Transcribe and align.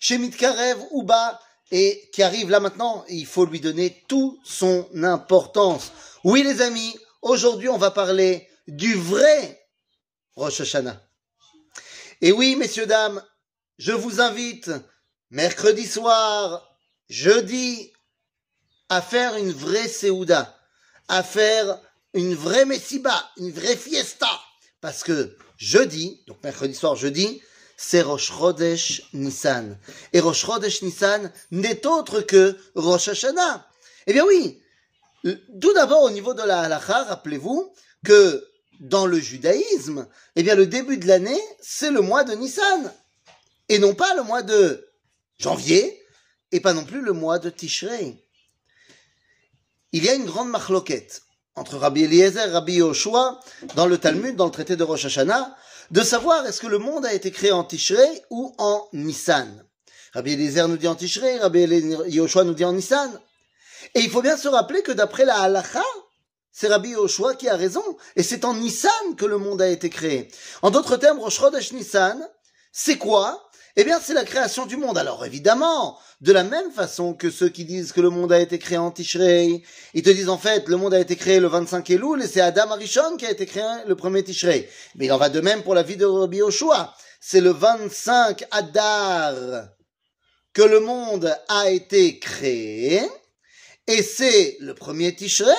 chez 0.00 0.18
Mitkarev 0.18 0.78
Uba 0.92 1.40
et 1.70 2.08
qui 2.12 2.22
arrive 2.22 2.50
là 2.50 2.60
maintenant. 2.60 3.04
Il 3.08 3.26
faut 3.26 3.44
lui 3.44 3.60
donner 3.60 4.04
toute 4.08 4.38
son 4.44 4.88
importance. 5.02 5.92
Oui, 6.24 6.42
les 6.42 6.62
amis, 6.62 6.96
aujourd'hui, 7.22 7.68
on 7.68 7.78
va 7.78 7.90
parler 7.90 8.48
du 8.66 8.94
vrai 8.94 9.66
Rosh 10.36 10.60
Hashanah. 10.60 11.02
Et 12.20 12.32
oui, 12.32 12.56
messieurs, 12.56 12.86
dames, 12.86 13.22
je 13.78 13.92
vous 13.92 14.20
invite 14.20 14.70
mercredi 15.30 15.86
soir, 15.86 16.68
jeudi, 17.08 17.92
à 18.88 19.02
faire 19.02 19.36
une 19.36 19.52
vraie 19.52 19.88
Seouda, 19.88 20.58
à 21.08 21.22
faire 21.22 21.80
une 22.14 22.34
vraie 22.34 22.64
Messiba, 22.64 23.30
une 23.36 23.52
vraie 23.52 23.76
fiesta. 23.76 24.28
Parce 24.80 25.02
que 25.02 25.36
jeudi, 25.56 26.22
donc 26.26 26.42
mercredi 26.42 26.74
soir, 26.74 26.96
jeudi, 26.96 27.42
c'est 27.80 28.02
Rosh 28.02 28.32
Chodesh 28.32 29.02
Nissan. 29.14 29.78
Et 30.12 30.18
Rosh 30.18 30.44
Chodesh 30.44 30.82
Nissan 30.82 31.32
n'est 31.52 31.86
autre 31.86 32.20
que 32.20 32.58
Rosh 32.74 33.08
Hashanah. 33.08 33.66
Eh 34.08 34.12
bien 34.12 34.24
oui, 34.26 34.60
tout 35.24 35.72
d'abord 35.74 36.02
au 36.02 36.10
niveau 36.10 36.34
de 36.34 36.42
la 36.42 36.62
halakha, 36.62 37.04
rappelez-vous 37.04 37.72
que 38.04 38.44
dans 38.80 39.06
le 39.06 39.20
judaïsme, 39.20 40.08
eh 40.34 40.42
bien 40.42 40.56
le 40.56 40.66
début 40.66 40.98
de 40.98 41.06
l'année, 41.06 41.40
c'est 41.60 41.92
le 41.92 42.00
mois 42.00 42.24
de 42.24 42.32
Nissan. 42.34 42.92
Et 43.68 43.78
non 43.78 43.94
pas 43.94 44.12
le 44.16 44.24
mois 44.24 44.42
de 44.42 44.88
janvier, 45.38 46.02
et 46.50 46.58
pas 46.58 46.72
non 46.72 46.84
plus 46.84 47.00
le 47.00 47.12
mois 47.12 47.38
de 47.38 47.48
Tishrei. 47.48 48.24
Il 49.92 50.04
y 50.04 50.08
a 50.08 50.14
une 50.14 50.26
grande 50.26 50.50
machloquette 50.50 51.22
entre 51.54 51.76
Rabbi 51.76 52.02
Eliezer 52.04 52.48
et 52.48 52.50
Rabbi 52.50 52.74
Yoshua 52.74 53.40
dans 53.76 53.86
le 53.86 53.98
Talmud, 53.98 54.34
dans 54.34 54.46
le 54.46 54.50
traité 54.50 54.74
de 54.74 54.82
Rosh 54.82 55.04
Hashanah, 55.04 55.56
de 55.90 56.02
savoir 56.02 56.46
est-ce 56.46 56.60
que 56.60 56.66
le 56.66 56.78
monde 56.78 57.06
a 57.06 57.14
été 57.14 57.30
créé 57.30 57.52
en 57.52 57.64
Tishrei 57.64 58.22
ou 58.30 58.54
en 58.58 58.88
Nissan. 58.92 59.64
Rabbi 60.12 60.32
Eliezer 60.32 60.68
nous 60.68 60.76
dit 60.76 60.88
en 60.88 60.94
Tishrei, 60.94 61.38
Rabbi 61.38 61.60
Yoshua 62.08 62.44
nous 62.44 62.54
dit 62.54 62.64
en 62.64 62.72
Nissan. 62.72 63.20
Et 63.94 64.00
il 64.00 64.10
faut 64.10 64.22
bien 64.22 64.36
se 64.36 64.48
rappeler 64.48 64.82
que 64.82 64.92
d'après 64.92 65.24
la 65.24 65.40
halacha, 65.40 65.84
c'est 66.52 66.68
Rabbi 66.68 66.90
Yoshua 66.90 67.34
qui 67.34 67.48
a 67.48 67.56
raison. 67.56 67.84
Et 68.16 68.22
c'est 68.22 68.44
en 68.44 68.54
Nissan 68.54 69.16
que 69.16 69.24
le 69.24 69.38
monde 69.38 69.62
a 69.62 69.68
été 69.68 69.88
créé. 69.90 70.28
En 70.62 70.70
d'autres 70.70 70.96
termes, 70.96 71.20
Rosh 71.20 71.72
Nissan, 71.72 72.28
c'est 72.72 72.98
quoi? 72.98 73.47
Eh 73.80 73.84
bien, 73.84 74.00
c'est 74.02 74.12
la 74.12 74.24
création 74.24 74.66
du 74.66 74.76
monde. 74.76 74.98
Alors, 74.98 75.24
évidemment, 75.24 76.00
de 76.20 76.32
la 76.32 76.42
même 76.42 76.72
façon 76.72 77.14
que 77.14 77.30
ceux 77.30 77.48
qui 77.48 77.64
disent 77.64 77.92
que 77.92 78.00
le 78.00 78.10
monde 78.10 78.32
a 78.32 78.40
été 78.40 78.58
créé 78.58 78.76
en 78.76 78.90
Tishrei, 78.90 79.62
ils 79.94 80.02
te 80.02 80.10
disent 80.10 80.28
en 80.28 80.36
fait, 80.36 80.66
le 80.66 80.76
monde 80.76 80.94
a 80.94 80.98
été 80.98 81.14
créé 81.14 81.38
le 81.38 81.46
25 81.46 81.88
Elul 81.90 82.20
et 82.20 82.26
c'est 82.26 82.40
Adam 82.40 82.72
Arishon 82.72 83.16
qui 83.16 83.24
a 83.24 83.30
été 83.30 83.46
créé 83.46 83.62
le 83.86 83.94
premier 83.94 84.24
Tishrei. 84.24 84.68
Mais 84.96 85.06
il 85.06 85.12
en 85.12 85.16
va 85.16 85.28
de 85.28 85.40
même 85.40 85.62
pour 85.62 85.76
la 85.76 85.84
vie 85.84 85.96
de 85.96 86.04
Rabbi 86.04 86.38
Yoshua. 86.38 86.92
C'est 87.20 87.40
le 87.40 87.50
25 87.50 88.46
Adar 88.50 89.34
que 90.52 90.62
le 90.62 90.80
monde 90.80 91.32
a 91.48 91.70
été 91.70 92.18
créé 92.18 93.00
et 93.86 94.02
c'est 94.02 94.56
le 94.58 94.74
premier 94.74 95.14
Tishrei 95.14 95.54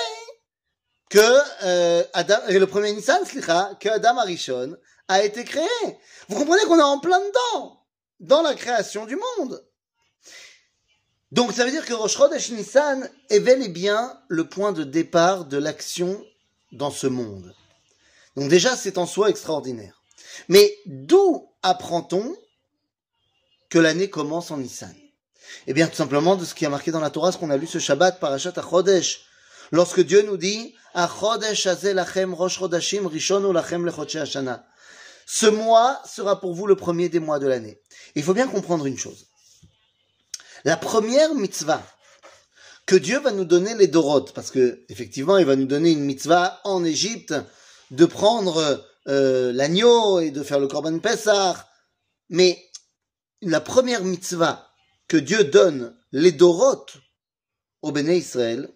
que 1.09 1.19
euh, 1.63 2.03
Adam, 2.13 2.39
le 2.49 2.67
premier 2.67 2.91
Nissan, 2.91 3.23
que 3.79 3.87
Adam 3.87 4.17
Arishon 4.17 4.75
a 5.07 5.23
été 5.23 5.45
créé. 5.45 5.63
Vous 6.27 6.37
comprenez 6.37 6.63
qu'on 6.65 6.79
est 6.79 6.83
en 6.83 6.99
plein 6.99 7.19
dedans? 7.19 7.78
Dans 8.19 8.41
la 8.41 8.55
création 8.55 9.05
du 9.05 9.17
monde. 9.37 9.63
Donc 11.31 11.53
ça 11.53 11.63
veut 11.63 11.71
dire 11.71 11.85
que 11.85 11.93
Rosh 11.93 12.17
Chodesh 12.17 12.49
Nissan 12.51 13.07
est 13.29 13.39
bel 13.39 13.61
et 13.61 13.69
bien 13.69 14.19
le 14.27 14.47
point 14.47 14.71
de 14.71 14.83
départ 14.83 15.45
de 15.45 15.57
l'action 15.57 16.23
dans 16.71 16.91
ce 16.91 17.07
monde. 17.07 17.55
Donc 18.35 18.49
déjà, 18.49 18.75
c'est 18.75 18.97
en 18.97 19.05
soi 19.05 19.29
extraordinaire. 19.29 20.01
Mais 20.47 20.75
d'où 20.85 21.49
apprend-on 21.61 22.35
que 23.69 23.79
l'année 23.79 24.09
commence 24.09 24.51
en 24.51 24.57
Nissan? 24.57 24.95
Eh 25.67 25.73
bien, 25.73 25.87
tout 25.87 25.95
simplement 25.95 26.35
de 26.35 26.45
ce 26.45 26.55
qui 26.55 26.65
a 26.65 26.69
marqué 26.69 26.91
dans 26.91 26.99
la 26.99 27.09
Torah, 27.09 27.31
ce 27.31 27.37
qu'on 27.37 27.49
a 27.49 27.57
lu 27.57 27.67
ce 27.67 27.79
Shabbat, 27.79 28.19
Parashat 28.19 28.53
Chodesh. 28.53 29.25
Lorsque 29.71 30.01
Dieu 30.01 30.23
nous 30.23 30.37
dit, 30.37 30.75
Achodesh 30.93 31.65
lachem 31.65 32.33
rosh 32.33 32.59
chodashim 32.59 33.05
rishonu 33.07 33.53
lachem 33.53 33.85
lechodche 33.85 34.15
hashana. 34.15 34.65
Ce 35.31 35.45
mois 35.45 36.01
sera 36.07 36.39
pour 36.39 36.55
vous 36.55 36.65
le 36.65 36.75
premier 36.75 37.07
des 37.07 37.19
mois 37.19 37.37
de 37.37 37.45
l'année. 37.45 37.79
Il 38.15 38.23
faut 38.23 38.33
bien 38.33 38.47
comprendre 38.47 38.87
une 38.87 38.97
chose. 38.97 39.27
La 40.65 40.75
première 40.75 41.35
mitzvah 41.35 41.85
que 42.87 42.95
Dieu 42.95 43.19
va 43.19 43.31
nous 43.31 43.45
donner 43.45 43.75
les 43.75 43.85
dorotes, 43.85 44.33
parce 44.33 44.49
que 44.49 44.83
effectivement, 44.89 45.37
il 45.37 45.45
va 45.45 45.55
nous 45.55 45.67
donner 45.67 45.91
une 45.91 46.03
mitzvah 46.03 46.59
en 46.63 46.83
Égypte 46.83 47.35
de 47.91 48.05
prendre 48.05 48.83
euh, 49.07 49.53
l'agneau 49.53 50.19
et 50.19 50.31
de 50.31 50.41
faire 50.41 50.59
le 50.59 50.67
korban 50.67 50.97
Pessah, 50.97 51.69
mais 52.29 52.67
la 53.43 53.61
première 53.61 54.03
mitzvah 54.03 54.73
que 55.07 55.17
Dieu 55.17 55.43
donne 55.43 55.95
les 56.11 56.31
dorotes 56.31 56.97
au 57.83 57.91
Béné 57.91 58.17
Israël, 58.17 58.67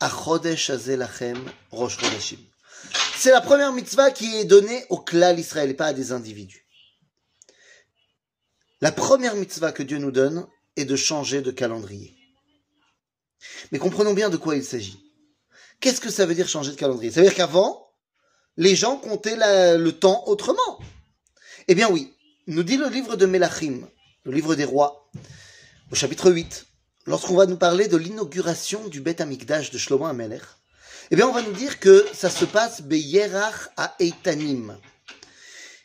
Achodesh 0.00 0.70
Azelachem 0.70 1.38
Rosh 1.70 1.96
Chodashim. 1.98 2.40
C'est 3.24 3.30
la 3.30 3.40
première 3.40 3.72
mitzvah 3.72 4.10
qui 4.10 4.36
est 4.36 4.44
donnée 4.44 4.84
au 4.90 4.98
clan 4.98 5.34
Israël 5.34 5.70
et 5.70 5.74
pas 5.74 5.86
à 5.86 5.92
des 5.94 6.12
individus. 6.12 6.66
La 8.82 8.92
première 8.92 9.34
mitzvah 9.34 9.72
que 9.72 9.82
Dieu 9.82 9.96
nous 9.96 10.10
donne 10.10 10.46
est 10.76 10.84
de 10.84 10.94
changer 10.94 11.40
de 11.40 11.50
calendrier. 11.50 12.14
Mais 13.72 13.78
comprenons 13.78 14.12
bien 14.12 14.28
de 14.28 14.36
quoi 14.36 14.56
il 14.56 14.62
s'agit. 14.62 15.02
Qu'est-ce 15.80 16.02
que 16.02 16.10
ça 16.10 16.26
veut 16.26 16.34
dire 16.34 16.50
changer 16.50 16.72
de 16.72 16.76
calendrier? 16.76 17.10
Ça 17.10 17.22
veut 17.22 17.26
dire 17.26 17.34
qu'avant, 17.34 17.88
les 18.58 18.76
gens 18.76 18.98
comptaient 18.98 19.38
le 19.38 19.90
temps 19.92 20.24
autrement. 20.26 20.78
Eh 21.66 21.74
bien 21.74 21.88
oui, 21.88 22.12
nous 22.46 22.62
dit 22.62 22.76
le 22.76 22.90
livre 22.90 23.16
de 23.16 23.24
Melachim, 23.24 23.88
le 24.24 24.32
livre 24.32 24.54
des 24.54 24.66
rois, 24.66 25.10
au 25.90 25.94
chapitre 25.94 26.30
8, 26.30 26.66
lorsqu'on 27.06 27.36
va 27.36 27.46
nous 27.46 27.56
parler 27.56 27.88
de 27.88 27.96
l'inauguration 27.96 28.86
du 28.88 29.00
Beth 29.00 29.22
Amikdash 29.22 29.70
de 29.70 29.78
Shlomo 29.78 30.04
Amelech, 30.04 30.42
eh 31.10 31.16
bien, 31.16 31.28
on 31.28 31.32
va 31.32 31.42
nous 31.42 31.52
dire 31.52 31.80
que 31.80 32.06
ça 32.14 32.30
se 32.30 32.44
passe 32.44 32.82
Beyerach 32.82 33.68
à 33.76 33.94
Eitanim. 33.98 34.78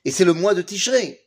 Et 0.05 0.11
c'est 0.11 0.25
le 0.25 0.33
mois 0.33 0.53
de 0.53 0.61
Tishrei. 0.61 1.21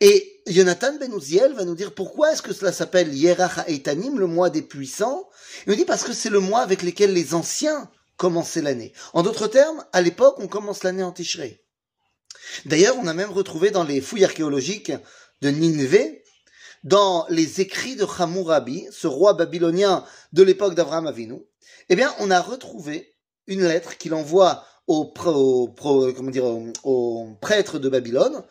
Et 0.00 0.42
Jonathan 0.46 0.96
Ben 0.98 1.12
Uziel 1.12 1.54
va 1.54 1.64
nous 1.64 1.74
dire 1.74 1.94
pourquoi 1.94 2.32
est-ce 2.32 2.42
que 2.42 2.52
cela 2.52 2.72
s'appelle 2.72 3.14
Yerach 3.14 3.58
à 3.58 3.64
le 3.68 4.26
mois 4.26 4.50
des 4.50 4.62
puissants. 4.62 5.28
Il 5.66 5.70
nous 5.70 5.76
dit 5.76 5.84
parce 5.84 6.04
que 6.04 6.12
c'est 6.12 6.30
le 6.30 6.40
mois 6.40 6.60
avec 6.60 6.82
lequel 6.82 7.12
les 7.12 7.34
anciens 7.34 7.90
commençaient 8.16 8.62
l'année. 8.62 8.92
En 9.14 9.22
d'autres 9.22 9.48
termes, 9.48 9.84
à 9.92 10.02
l'époque, 10.02 10.36
on 10.38 10.48
commence 10.48 10.84
l'année 10.84 11.02
en 11.02 11.12
Tishrei. 11.12 11.62
D'ailleurs, 12.66 12.96
on 12.98 13.06
a 13.06 13.14
même 13.14 13.30
retrouvé 13.30 13.70
dans 13.70 13.84
les 13.84 14.00
fouilles 14.00 14.24
archéologiques 14.24 14.92
de 15.42 15.50
Nineveh, 15.50 16.22
dans 16.84 17.26
les 17.28 17.60
écrits 17.60 17.96
de 17.96 18.06
Hammurabi, 18.06 18.86
ce 18.92 19.06
roi 19.06 19.34
babylonien 19.34 20.04
de 20.32 20.42
l'époque 20.42 20.74
d'Abraham 20.74 21.06
Avinu, 21.08 21.40
eh 21.88 21.96
bien, 21.96 22.14
on 22.20 22.30
a 22.30 22.40
retrouvé 22.40 23.14
une 23.46 23.64
lettre 23.64 23.96
qu'il 23.96 24.14
envoie 24.14 24.64
au, 24.86 25.04
prêtres 27.40 27.78
de 27.78 27.88
Babylone, 27.88 28.42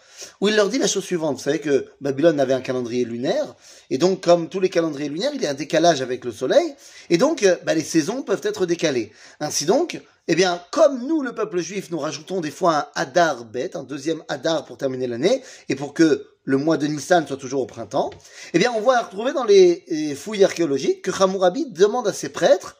où 0.41 0.49
il 0.49 0.55
leur 0.55 0.69
dit 0.69 0.77
la 0.77 0.87
chose 0.87 1.03
suivante. 1.03 1.37
Vous 1.37 1.43
savez 1.43 1.59
que 1.59 1.85
Babylone 2.01 2.39
avait 2.39 2.53
un 2.53 2.61
calendrier 2.61 3.05
lunaire, 3.05 3.55
et 3.89 3.97
donc 3.97 4.21
comme 4.21 4.49
tous 4.49 4.59
les 4.59 4.69
calendriers 4.69 5.09
lunaires, 5.09 5.31
il 5.33 5.41
y 5.41 5.47
a 5.47 5.51
un 5.51 5.55
décalage 5.55 6.01
avec 6.01 6.25
le 6.25 6.31
soleil, 6.31 6.75
et 7.09 7.17
donc 7.17 7.43
euh, 7.43 7.55
bah, 7.65 7.73
les 7.73 7.83
saisons 7.83 8.21
peuvent 8.21 8.41
être 8.43 8.65
décalées. 8.65 9.13
Ainsi 9.39 9.65
donc, 9.65 10.01
eh 10.27 10.35
bien, 10.35 10.61
comme 10.71 11.07
nous, 11.07 11.21
le 11.21 11.33
peuple 11.33 11.59
juif, 11.59 11.89
nous 11.91 11.99
rajoutons 11.99 12.41
des 12.41 12.51
fois 12.51 12.75
un 12.95 13.01
Hadar 13.01 13.45
bête, 13.45 13.75
un 13.75 13.83
deuxième 13.83 14.23
Hadar 14.27 14.65
pour 14.65 14.77
terminer 14.77 15.07
l'année, 15.07 15.41
et 15.69 15.75
pour 15.75 15.93
que 15.93 16.27
le 16.43 16.57
mois 16.57 16.77
de 16.77 16.85
Nissan 16.85 17.25
soit 17.25 17.37
toujours 17.37 17.61
au 17.61 17.65
printemps, 17.65 18.09
eh 18.53 18.59
bien, 18.59 18.73
on 18.75 18.81
va 18.81 19.01
retrouver 19.01 19.31
dans 19.33 19.45
les 19.45 20.15
fouilles 20.15 20.43
archéologiques 20.43 21.01
que 21.01 21.11
Hammurabi 21.23 21.67
demande 21.71 22.07
à 22.07 22.13
ses 22.13 22.29
prêtres 22.29 22.77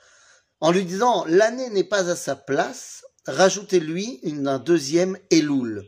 en 0.60 0.72
lui 0.72 0.86
disant 0.86 1.26
l'année 1.28 1.70
n'est 1.70 1.84
pas 1.84 2.10
à 2.10 2.16
sa 2.16 2.36
place, 2.36 3.06
rajoutez-lui 3.26 4.20
un 4.24 4.60
deuxième 4.60 5.18
Elul. 5.32 5.84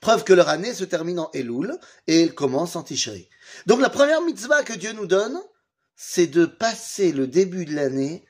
Preuve 0.00 0.24
que 0.24 0.32
leur 0.32 0.48
année 0.48 0.74
se 0.74 0.84
termine 0.84 1.18
en 1.18 1.30
Elul 1.32 1.78
et 2.06 2.22
elle 2.22 2.34
commence 2.34 2.76
en 2.76 2.82
Tishrei. 2.82 3.28
Donc 3.66 3.80
la 3.80 3.90
première 3.90 4.22
mitzvah 4.22 4.62
que 4.62 4.72
Dieu 4.72 4.92
nous 4.92 5.06
donne, 5.06 5.38
c'est 5.96 6.26
de 6.26 6.46
passer 6.46 7.12
le 7.12 7.26
début 7.26 7.64
de 7.64 7.74
l'année 7.74 8.26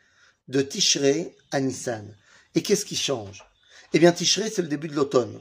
de 0.49 0.63
Tishrei 0.63 1.37
à 1.51 1.61
Nissan. 1.61 2.17
Et 2.55 2.63
qu'est-ce 2.63 2.85
qui 2.85 2.97
change? 2.97 3.45
Eh 3.93 3.99
bien 3.99 4.13
Tishrei, 4.13 4.51
c'est 4.51 4.63
le 4.63 4.69
début 4.69 4.89
de 4.89 4.95
l'automne. 4.95 5.41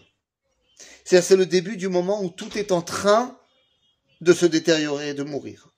C'est 1.04 1.36
le 1.36 1.46
début 1.46 1.78
du 1.78 1.88
moment 1.88 2.24
où 2.24 2.30
tout 2.30 2.58
est 2.58 2.72
en 2.72 2.82
train 2.82 3.40
de 4.22 4.34
se 4.34 4.46
détériorer 4.46 5.10
et 5.10 5.14
de 5.14 5.24
mourir. 5.24 5.75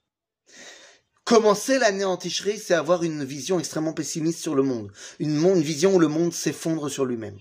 Commencer 1.28 1.78
l'année 1.78 2.06
en 2.06 2.16
Ticherie, 2.16 2.58
c'est 2.58 2.74
avoir 2.74 3.04
une 3.04 3.26
vision 3.26 3.60
extrêmement 3.60 3.92
pessimiste 3.92 4.40
sur 4.40 4.56
le 4.56 4.64
monde. 4.64 4.94
Une, 5.20 5.60
vision 5.60 5.94
où 5.94 6.00
le 6.00 6.08
monde 6.08 6.32
s'effondre 6.32 6.90
sur 6.90 7.04
lui-même. 7.04 7.38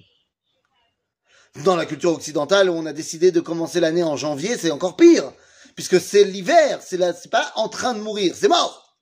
Dans 1.62 1.76
la 1.76 1.86
culture 1.86 2.10
occidentale, 2.10 2.68
où 2.68 2.72
on 2.72 2.84
a 2.86 2.92
décidé 2.92 3.30
de 3.30 3.38
commencer 3.38 3.78
l'année 3.78 4.02
en 4.02 4.16
janvier, 4.16 4.58
c'est 4.58 4.72
encore 4.72 4.96
pire. 4.96 5.32
Puisque 5.76 6.00
c'est 6.00 6.24
l'hiver, 6.24 6.80
c'est 6.82 7.30
pas 7.30 7.52
en 7.54 7.68
train 7.68 7.94
de 7.94 8.00
mourir, 8.00 8.34
c'est 8.36 8.48
mort. 8.48 8.98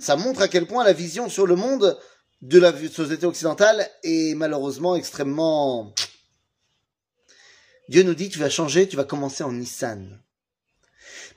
Ça 0.00 0.16
montre 0.16 0.42
à 0.42 0.48
quel 0.48 0.66
point 0.66 0.82
la 0.82 0.92
vision 0.92 1.28
sur 1.28 1.46
le 1.46 1.54
monde 1.54 1.96
de 2.42 2.58
la 2.58 2.72
société 2.88 3.24
occidentale 3.24 3.88
est 4.02 4.34
malheureusement 4.34 4.96
extrêmement 4.96 5.94
Dieu 7.88 8.02
nous 8.02 8.14
dit, 8.14 8.30
tu 8.30 8.40
vas 8.40 8.50
changer, 8.50 8.88
tu 8.88 8.96
vas 8.96 9.04
commencer 9.04 9.44
en 9.44 9.52
Nissan. 9.52 10.25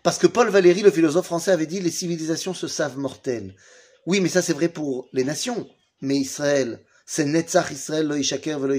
Parce 0.04 0.18
que 0.18 0.28
Paul 0.28 0.50
Valéry, 0.50 0.82
le 0.82 0.92
philosophe 0.92 1.26
français, 1.26 1.52
avait 1.52 1.66
dit, 1.66 1.82
les 1.82 1.92
civilisations 1.92 2.54
se 2.54 2.68
savent 2.68 2.98
mortelles. 2.98 3.56
Oui, 4.06 4.22
mais 4.22 4.30
ça 4.30 4.42
c'est 4.42 4.54
vrai 4.54 4.70
pour 4.70 5.08
les 5.14 5.24
nations. 5.24 5.68
Mais 6.02 6.16
Israël, 6.16 6.84
c'est 7.06 7.26
Netzach 7.26 7.72
Israël 7.72 8.08
lo 8.08 8.16
velo 8.60 8.76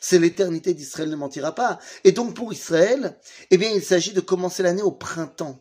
C'est 0.00 0.18
l'éternité 0.18 0.74
d'Israël 0.74 1.10
ne 1.10 1.16
mentira 1.16 1.54
pas. 1.54 1.78
Et 2.04 2.12
donc 2.12 2.34
pour 2.34 2.52
Israël, 2.52 3.18
eh 3.50 3.58
bien 3.58 3.70
il 3.70 3.82
s'agit 3.82 4.12
de 4.12 4.20
commencer 4.20 4.62
l'année 4.62 4.82
au 4.82 4.92
printemps. 4.92 5.60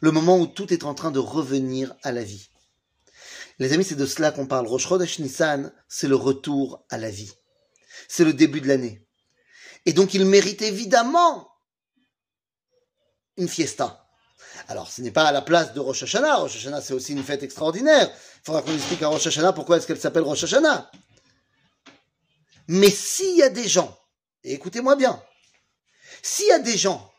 Le 0.00 0.10
moment 0.10 0.38
où 0.38 0.46
tout 0.46 0.72
est 0.72 0.84
en 0.84 0.94
train 0.94 1.10
de 1.10 1.18
revenir 1.18 1.94
à 2.02 2.12
la 2.12 2.22
vie. 2.22 2.50
Les 3.58 3.72
amis, 3.72 3.84
c'est 3.84 3.94
de 3.94 4.04
cela 4.04 4.32
qu'on 4.32 4.46
parle. 4.46 4.66
Rosh 4.66 4.86
Chodesh 4.86 5.18
Nissan, 5.18 5.72
c'est 5.88 6.08
le 6.08 6.16
retour 6.16 6.84
à 6.90 6.98
la 6.98 7.08
vie. 7.08 7.32
C'est 8.08 8.24
le 8.24 8.34
début 8.34 8.60
de 8.60 8.68
l'année. 8.68 9.06
Et 9.86 9.92
donc 9.92 10.12
il 10.12 10.26
mérite 10.26 10.60
évidemment 10.60 11.48
une 13.36 13.48
fiesta. 13.48 14.06
Alors, 14.68 14.90
ce 14.90 15.00
n'est 15.02 15.10
pas 15.10 15.24
à 15.24 15.32
la 15.32 15.42
place 15.42 15.74
de 15.74 15.80
Rosh 15.80 16.02
Hashanah. 16.02 16.36
Rosh 16.36 16.56
Hashanah, 16.56 16.80
c'est 16.80 16.94
aussi 16.94 17.12
une 17.12 17.22
fête 17.22 17.42
extraordinaire. 17.42 18.10
Il 18.10 18.44
faudra 18.44 18.62
qu'on 18.62 18.74
explique 18.74 19.02
à 19.02 19.08
Rosh 19.08 19.26
Hashanah 19.26 19.52
pourquoi 19.52 19.76
est-ce 19.76 19.86
qu'elle 19.86 20.00
s'appelle 20.00 20.22
Rosh 20.22 20.44
Hashanah. 20.44 20.90
Mais 22.68 22.90
s'il 22.90 23.36
y 23.36 23.42
a 23.42 23.48
des 23.48 23.68
gens, 23.68 23.96
et 24.42 24.54
écoutez-moi 24.54 24.96
bien, 24.96 25.22
s'il 26.22 26.48
y 26.48 26.52
a 26.52 26.58
des 26.58 26.76
gens, 26.76 27.12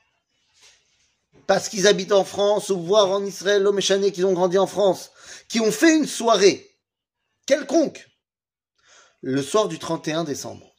parce 1.46 1.70
qu'ils 1.70 1.88
habitent 1.88 2.12
en 2.12 2.26
France 2.26 2.70
ou 2.70 2.80
voire 2.80 3.10
en 3.10 3.24
Israël, 3.24 3.64
l'homme 3.64 3.80
échané, 3.80 4.12
qu'ils 4.12 4.26
ont 4.26 4.34
grandi 4.34 4.58
en 4.58 4.68
France, 4.68 5.12
qui 5.48 5.62
ont 5.62 5.72
fait 5.72 5.96
une 5.96 6.08
soirée 6.08 6.78
quelconque 7.46 8.10
le 9.22 9.42
soir 9.42 9.70
du 9.70 9.80
31 9.80 10.26
décembre. 10.26 10.76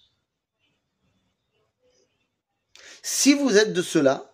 Si 3.02 3.32
vous 3.32 3.56
êtes 3.56 3.72
de 3.72 3.80
ceux-là, 3.80 4.27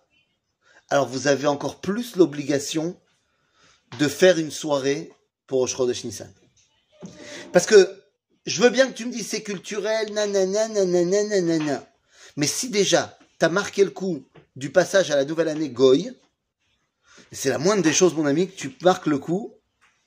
alors 0.89 1.07
vous 1.07 1.27
avez 1.27 1.47
encore 1.47 1.81
plus 1.81 2.15
l'obligation 2.15 2.99
de 3.99 4.07
faire 4.07 4.37
une 4.37 4.51
soirée 4.51 5.11
pour 5.47 5.59
Rosh 5.61 6.03
Nissan. 6.03 6.31
Parce 7.51 7.65
que 7.65 8.03
je 8.45 8.61
veux 8.61 8.69
bien 8.69 8.87
que 8.87 8.93
tu 8.93 9.05
me 9.05 9.11
dises 9.11 9.27
c'est 9.27 9.43
culturel, 9.43 10.13
nanana, 10.13 10.67
nanana, 10.67 11.23
nanana. 11.23 11.87
Mais 12.35 12.47
si 12.47 12.69
déjà 12.69 13.17
tu 13.39 13.45
as 13.45 13.49
marqué 13.49 13.83
le 13.83 13.91
coup 13.91 14.25
du 14.55 14.71
passage 14.71 15.11
à 15.11 15.15
la 15.15 15.25
nouvelle 15.25 15.49
année 15.49 15.69
Goy, 15.69 16.11
c'est 17.31 17.49
la 17.49 17.57
moindre 17.57 17.83
des 17.83 17.93
choses, 17.93 18.13
mon 18.13 18.25
ami, 18.25 18.49
que 18.49 18.55
tu 18.55 18.75
marques 18.81 19.07
le 19.07 19.17
coup 19.17 19.53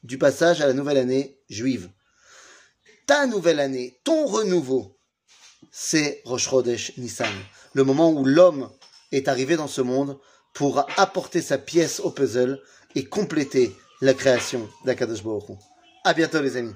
du 0.03 0.19
passage 0.19 0.61
à 0.61 0.67
la 0.67 0.73
nouvelle 0.73 0.99
année 0.99 1.41
juive. 1.49 1.91
Ta 3.07 3.27
nouvelle 3.27 3.61
année, 3.61 4.01
ton 4.05 4.27
renouveau, 4.27 4.99
c'est 5.71 6.23
Rosh 6.25 6.49
Nissan. 6.97 7.33
Le 7.75 7.85
moment 7.85 8.11
où 8.13 8.25
l'homme 8.25 8.71
est 9.13 9.29
arrivé 9.29 9.57
dans 9.57 9.69
ce 9.69 9.81
monde 9.81 10.19
pour 10.53 10.87
apporter 10.97 11.43
sa 11.43 11.59
pièce 11.59 12.01
au 12.01 12.11
puzzle 12.11 12.61
et 12.95 13.05
compléter 13.05 13.75
la 14.01 14.15
création 14.15 14.69
d'Akadosh 14.85 15.23
Baruch 15.23 15.59
À 16.05 16.15
bientôt 16.15 16.41
les 16.41 16.57
amis. 16.57 16.75